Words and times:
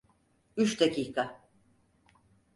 Üç 0.57 0.79
dakika. 0.79 1.41